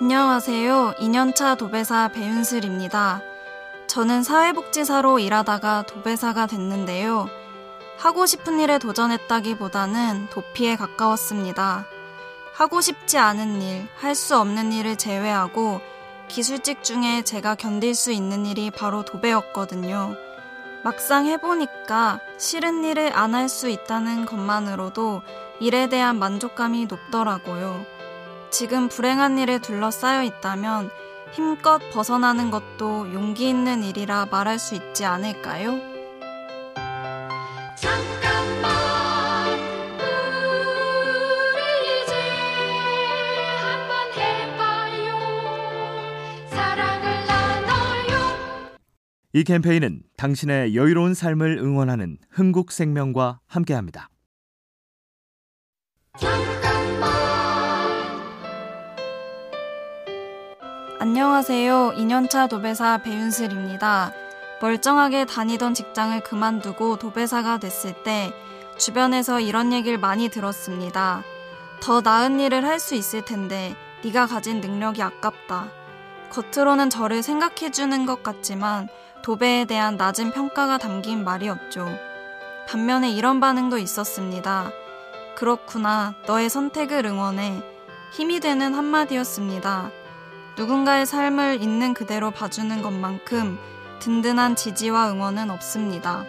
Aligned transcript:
안녕하세요. 0.00 0.94
2년차 0.98 1.58
도배사 1.58 2.08
배윤슬입니다. 2.08 3.20
저는 3.86 4.22
사회복지사로 4.22 5.18
일하다가 5.18 5.82
도배사가 5.82 6.46
됐는데요. 6.46 7.28
하고 7.98 8.24
싶은 8.24 8.60
일에 8.60 8.78
도전했다기보다는 8.78 10.28
도피에 10.30 10.76
가까웠습니다. 10.76 11.86
하고 12.54 12.80
싶지 12.80 13.18
않은 13.18 13.60
일, 13.60 13.88
할 13.96 14.14
수 14.14 14.38
없는 14.38 14.72
일을 14.72 14.96
제외하고 14.96 15.80
기술직 16.28 16.82
중에 16.82 17.22
제가 17.22 17.54
견딜 17.54 17.94
수 17.94 18.10
있는 18.10 18.46
일이 18.46 18.70
바로 18.70 19.04
도배였거든요. 19.04 20.14
막상 20.82 21.26
해보니까 21.26 22.20
싫은 22.38 22.84
일을 22.84 23.12
안 23.14 23.34
할 23.34 23.50
수 23.50 23.68
있다는 23.68 24.24
것만으로도 24.24 25.20
일에 25.60 25.88
대한 25.90 26.18
만족감이 26.18 26.86
높더라고요. 26.86 27.84
지금 28.50 28.88
불행한 28.88 29.38
일에 29.38 29.58
둘러싸여 29.60 30.24
있다면 30.24 30.90
힘껏 31.32 31.78
벗어나는 31.92 32.50
것도 32.50 33.14
용기 33.14 33.48
있는 33.48 33.84
일이라 33.84 34.26
말할 34.30 34.58
수 34.58 34.74
있지 34.74 35.04
않을까요? 35.04 35.78
잠깐만 37.76 39.58
우리 41.54 42.02
이제 42.02 42.12
한번 43.62 44.12
해봐요 44.18 45.14
사랑을 46.50 47.26
나눠요 47.26 48.18
이 49.32 49.44
캠페인은 49.44 50.02
당신의 50.16 50.74
여유로운 50.74 51.14
삶을 51.14 51.58
응원하는 51.58 52.18
흥국생명과 52.30 53.38
함께합니다. 53.46 54.10
안녕하세요. 61.02 61.94
2년차 61.96 62.46
도배사 62.46 62.98
배윤슬입니다. 62.98 64.12
멀쩡하게 64.60 65.24
다니던 65.24 65.72
직장을 65.72 66.20
그만두고 66.20 66.98
도배사가 66.98 67.56
됐을 67.56 67.94
때 68.02 68.34
주변에서 68.76 69.40
이런 69.40 69.72
얘기를 69.72 69.96
많이 69.96 70.28
들었습니다. 70.28 71.22
더 71.80 72.02
나은 72.02 72.38
일을 72.38 72.66
할 72.66 72.78
수 72.78 72.94
있을 72.94 73.24
텐데 73.24 73.74
네가 74.04 74.26
가진 74.26 74.60
능력이 74.60 75.02
아깝다. 75.02 75.68
겉으로는 76.28 76.90
저를 76.90 77.22
생각해주는 77.22 78.04
것 78.04 78.22
같지만 78.22 78.88
도배에 79.22 79.64
대한 79.64 79.96
낮은 79.96 80.32
평가가 80.32 80.76
담긴 80.76 81.24
말이었죠. 81.24 81.88
반면에 82.68 83.10
이런 83.10 83.40
반응도 83.40 83.78
있었습니다. 83.78 84.70
그렇구나. 85.34 86.12
너의 86.26 86.50
선택을 86.50 87.06
응원해. 87.06 87.62
힘이 88.12 88.38
되는 88.40 88.74
한마디였습니다. 88.74 89.92
누군가의 90.56 91.06
삶을 91.06 91.62
있는 91.62 91.94
그대로 91.94 92.30
봐주는 92.30 92.82
것만큼 92.82 93.58
든든한 94.00 94.56
지지와 94.56 95.12
응원은 95.12 95.50
없습니다. 95.50 96.24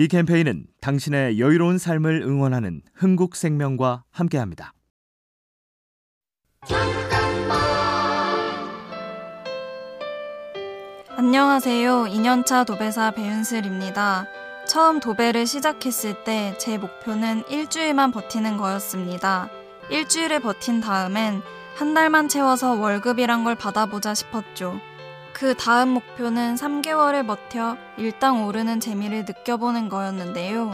이 0.00 0.06
캠페인은 0.06 0.66
당신의 0.80 1.40
여유로운 1.40 1.76
삶을 1.76 2.22
응원하는 2.22 2.82
흥국생명과 2.94 4.04
함께합니다. 4.10 4.72
안녕하세요. 11.20 12.04
2년차 12.04 12.64
도배사 12.64 13.10
배윤슬입니다. 13.10 14.26
처음 14.68 15.00
도배를 15.00 15.48
시작했을 15.48 16.22
때 16.22 16.54
제 16.58 16.78
목표는 16.78 17.42
일주일만 17.48 18.12
버티는 18.12 18.56
거였습니다. 18.56 19.48
일주일을 19.90 20.38
버틴 20.38 20.80
다음엔 20.80 21.42
한 21.74 21.92
달만 21.92 22.28
채워서 22.28 22.74
월급이란 22.74 23.42
걸 23.42 23.56
받아보자 23.56 24.14
싶었죠. 24.14 24.78
그 25.32 25.56
다음 25.56 25.88
목표는 25.88 26.54
3개월을 26.54 27.26
버텨 27.26 27.76
일당 27.96 28.44
오르는 28.46 28.78
재미를 28.78 29.24
느껴보는 29.24 29.88
거였는데요. 29.88 30.70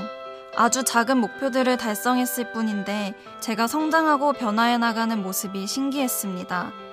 아주 0.57 0.85
작은 0.85 1.23
목표들을 1.23 1.75
달성했을 1.79 2.53
뿐인데 2.53 3.15
제가 3.41 3.67
성장하고 3.67 4.35
변화해 4.35 4.77
나가는 4.77 5.23
모습이 5.23 5.67
신기했습니다. 5.67 6.84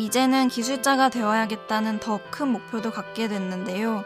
이제는 0.00 0.48
기술자가 0.48 1.10
되어야겠다는 1.10 2.00
더 2.00 2.18
큰 2.30 2.48
목표도 2.48 2.90
갖게 2.90 3.28
됐는데요. 3.28 4.02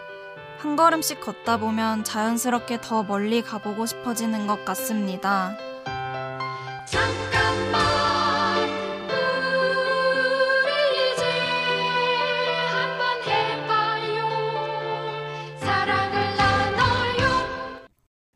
한 0.59 0.75
걸음씩 0.75 1.21
걷다 1.21 1.59
보면 1.59 2.03
자연스럽게 2.03 2.81
더 2.81 3.05
멀리 3.05 3.43
가보고 3.43 3.87
싶어지는 3.87 4.49
것 4.49 4.65
같습니다. 4.65 5.57
잠깐만 6.85 7.81
우리 10.65 11.13
이제 11.13 11.23
한번 12.73 13.23
해봐요 13.29 14.27
사랑을 15.61 16.37
나눠요 16.37 17.87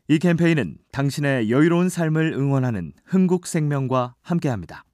이 0.07 0.17
캠페인은 0.19 0.77
당신의 0.93 1.51
여유로운 1.51 1.89
삶을 1.89 2.31
응원하는 2.33 2.93
흥국생명과 3.05 4.15
함께합니다. 4.21 4.85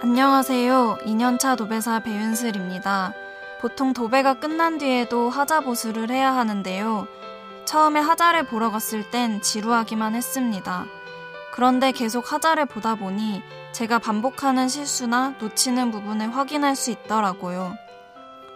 안녕하세요. 0.00 0.98
2년차 1.06 1.56
도배사 1.56 1.98
배윤슬입니다. 1.98 3.14
보통 3.60 3.92
도배가 3.92 4.34
끝난 4.34 4.78
뒤에도 4.78 5.28
하자 5.28 5.58
보수를 5.62 6.08
해야 6.10 6.36
하는데요. 6.36 7.08
처음에 7.64 7.98
하자를 7.98 8.44
보러 8.44 8.70
갔을 8.70 9.10
땐 9.10 9.42
지루하기만 9.42 10.14
했습니다. 10.14 10.86
그런데 11.52 11.90
계속 11.90 12.32
하자를 12.32 12.66
보다 12.66 12.94
보니 12.94 13.42
제가 13.72 13.98
반복하는 13.98 14.68
실수나 14.68 15.34
놓치는 15.40 15.90
부분을 15.90 16.32
확인할 16.32 16.76
수 16.76 16.92
있더라고요. 16.92 17.74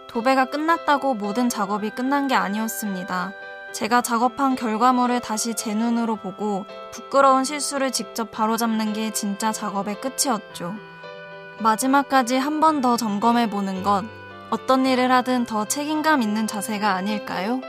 도배가 0.07 0.45
끝났다고 0.45 1.13
모든 1.13 1.49
작업이 1.49 1.89
끝난 1.89 2.29
게 2.29 2.35
아니었습니다. 2.35 3.33
제가 3.73 4.01
작업한 4.01 4.55
결과물을 4.55 5.19
다시 5.19 5.55
제 5.55 5.73
눈으로 5.73 6.15
보고 6.15 6.65
부끄러운 6.93 7.43
실수를 7.43 7.91
직접 7.91 8.31
바로잡는 8.31 8.93
게 8.93 9.11
진짜 9.11 9.51
작업의 9.51 9.99
끝이었죠. 9.99 10.92
마지막까지 11.61 12.35
한 12.37 12.59
번 12.59 12.81
더 12.81 12.97
점검해 12.97 13.49
보는 13.49 13.83
것, 13.83 14.03
어떤 14.49 14.85
일을 14.85 15.11
하든 15.11 15.45
더 15.45 15.65
책임감 15.65 16.21
있는 16.21 16.47
자세가 16.47 16.93
아닐까요? 16.95 17.61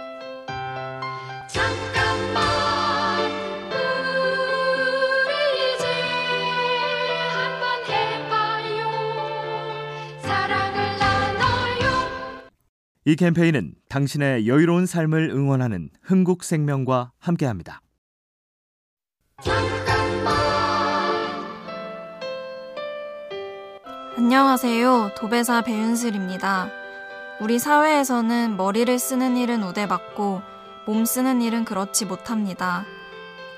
이 13.06 13.16
캠페인은 13.16 13.74
당신의 13.90 14.48
여유로운 14.48 14.86
삶을 14.86 15.30
응원하는 15.30 15.90
흥국생명과 16.02 17.12
함께합니다. 17.18 17.80
안녕하세요. 24.16 25.10
도배사 25.16 25.62
배윤슬입니다. 25.62 26.70
우리 27.40 27.58
사회에서는 27.58 28.56
머리를 28.56 28.96
쓰는 28.96 29.36
일은 29.36 29.64
우대받고 29.64 30.40
몸 30.86 31.04
쓰는 31.04 31.42
일은 31.42 31.64
그렇지 31.64 32.04
못합니다. 32.04 32.84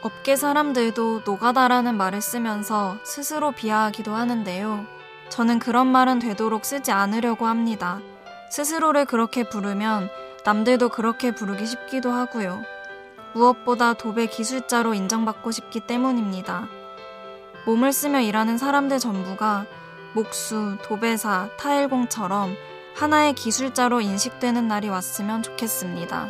업계 0.00 0.34
사람들도 0.34 1.22
노가다라는 1.26 1.98
말을 1.98 2.22
쓰면서 2.22 2.96
스스로 3.04 3.52
비하하기도 3.52 4.14
하는데요. 4.14 4.86
저는 5.28 5.58
그런 5.58 5.88
말은 5.88 6.20
되도록 6.20 6.64
쓰지 6.64 6.90
않으려고 6.90 7.46
합니다. 7.46 8.00
스스로를 8.50 9.04
그렇게 9.04 9.46
부르면 9.46 10.08
남들도 10.46 10.88
그렇게 10.88 11.32
부르기 11.32 11.66
쉽기도 11.66 12.12
하고요. 12.12 12.62
무엇보다 13.34 13.92
도배 13.92 14.24
기술자로 14.28 14.94
인정받고 14.94 15.50
싶기 15.50 15.80
때문입니다. 15.80 16.66
몸을 17.66 17.92
쓰며 17.92 18.20
일하는 18.20 18.56
사람들 18.56 18.98
전부가 19.00 19.66
목수, 20.16 20.78
도배사, 20.82 21.50
타일공처럼 21.58 22.56
하나의 22.94 23.34
기술자로 23.34 24.00
인식되는 24.00 24.66
날이 24.66 24.88
왔으면 24.88 25.42
좋겠습니다. 25.42 26.28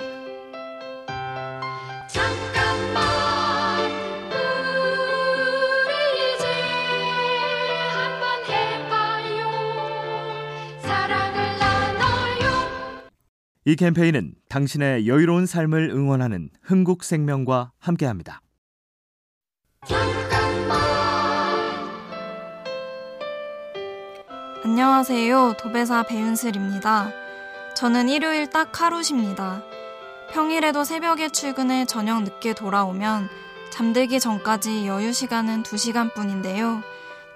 이 13.69 13.77
캠페인은 13.77 14.35
당신의 14.49 15.07
여유로운 15.07 15.47
삶을 15.47 15.91
응원하는 15.91 16.51
흥국생명과 16.63 17.71
함께합니다. 17.79 18.41
안녕하세요. 24.69 25.55
도배사 25.61 26.03
배윤슬입니다. 26.03 27.13
저는 27.77 28.09
일요일 28.09 28.51
딱 28.51 28.81
하루 28.81 29.01
쉽니다. 29.01 29.63
평일에도 30.33 30.83
새벽에 30.83 31.29
출근해 31.29 31.85
저녁 31.85 32.25
늦게 32.25 32.53
돌아오면 32.53 33.29
잠들기 33.71 34.19
전까지 34.19 34.89
여유 34.89 35.13
시간은 35.13 35.63
2시간 35.63 36.13
뿐인데요. 36.15 36.83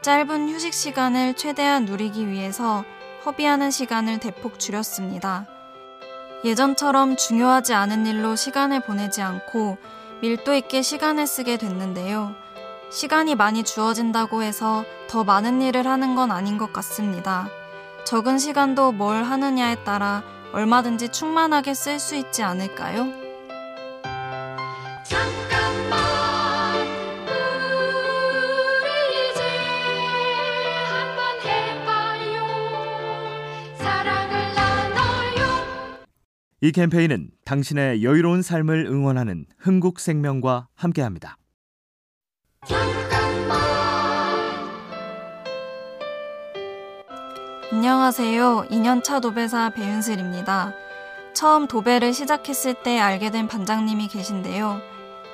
짧은 0.03 0.49
휴식 0.49 0.75
시간을 0.75 1.35
최대한 1.35 1.85
누리기 1.85 2.27
위해서 2.27 2.85
허비하는 3.25 3.71
시간을 3.71 4.19
대폭 4.19 4.59
줄였습니다. 4.59 5.47
예전처럼 6.44 7.15
중요하지 7.15 7.75
않은 7.75 8.06
일로 8.06 8.35
시간을 8.35 8.81
보내지 8.81 9.23
않고 9.23 9.79
밀도 10.21 10.56
있게 10.56 10.82
시간을 10.82 11.29
쓰게 11.29 11.59
됐는데요. 11.59 12.35
시간이 12.91 13.37
많이 13.37 13.63
주어진다고 13.63 14.43
해서 14.43 14.85
더 15.09 15.23
많은 15.25 15.63
일을 15.63 15.87
하는 15.87 16.17
건 16.17 16.31
아닌 16.33 16.59
것 16.59 16.73
같습니다. 16.73 17.49
적은 18.05 18.39
시간도 18.39 18.93
뭘 18.93 19.23
하느냐에 19.23 19.85
따라 19.85 20.25
얼마든지 20.53 21.11
충만하게 21.11 21.75
쓸 21.75 22.01
수 22.01 22.17
있지 22.17 22.43
않을까요? 22.43 23.13
잠깐만 25.05 26.01
우리 28.83 29.31
이제 29.31 29.41
한번 30.89 31.41
해봐요 31.47 32.43
사랑을 33.77 34.55
나눠요 34.55 35.47
이 36.61 36.73
캠페인은 36.73 37.31
당신의 37.45 38.03
여유로운 38.03 38.43
삶을 38.43 38.87
응원하는 38.87 39.47
흥국생명과 39.59 40.67
함께합니다. 40.75 41.37
안녕하세요. 47.72 48.67
2년차 48.69 49.22
도배사 49.22 49.70
배윤슬입니다. 49.70 50.75
처음 51.34 51.69
도배를 51.69 52.12
시작했을 52.12 52.75
때 52.75 52.99
알게 52.99 53.31
된 53.31 53.46
반장님이 53.46 54.08
계신데요. 54.08 54.81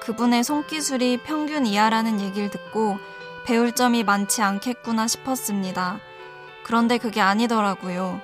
그분의 0.01 0.45
손기술이 0.45 1.23
평균 1.25 1.65
이하라는 1.65 2.21
얘기를 2.21 2.51
듣고 2.51 2.99
배울 3.47 3.73
점이 3.73 4.05
많지 4.05 4.43
않겠구나 4.43 5.09
싶었습니다. 5.09 5.99
그런데 6.63 6.99
그게 6.99 7.23
아니더라고요. 7.23 8.21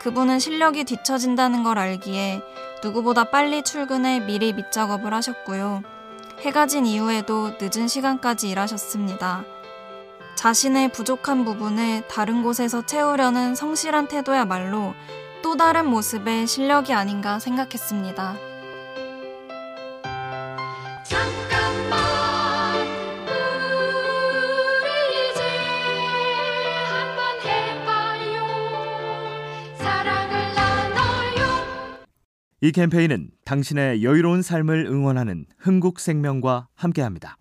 그분은 0.00 0.40
실력이 0.40 0.82
뒤처진다는 0.82 1.62
걸 1.62 1.78
알기에 1.78 2.42
누구보다 2.82 3.30
빨리 3.30 3.62
출근해 3.62 4.18
미리 4.18 4.52
밑작업을 4.52 5.14
하셨고요. 5.14 5.84
해가 6.40 6.66
진 6.66 6.86
이후에도 6.86 7.52
늦은 7.60 7.86
시간까지 7.86 8.50
일하셨습니다. 8.50 9.44
자신의 10.44 10.92
부족한 10.92 11.46
부분을 11.46 12.06
다른 12.06 12.42
곳에서 12.42 12.84
채우려는 12.84 13.54
성실한 13.54 14.08
태도야말로 14.08 14.92
또 15.42 15.56
다른 15.56 15.86
모습의 15.86 16.46
실력이 16.46 16.92
아닌가 16.92 17.38
생각했습니다. 17.38 18.36
이 32.60 32.70
캠페인은 32.70 33.30
당신의 33.46 34.04
여유로운 34.04 34.42
삶을 34.42 34.84
응원하는 34.90 35.46
흥국생명과 35.56 36.68
함께합니다. 36.74 37.38